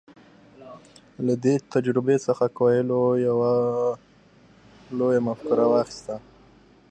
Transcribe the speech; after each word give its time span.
له 1.25 1.33
دې 1.43 1.55
تجربې 1.73 2.17
څخه 2.25 2.45
کویلیو 2.57 3.05
یوه 3.27 3.51
لویه 4.97 5.21
مفکوره 5.27 5.65
واخیسته. 5.71 6.15